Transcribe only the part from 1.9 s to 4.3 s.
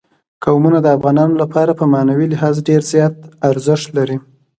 معنوي لحاظ ډېر زیات ارزښت لري.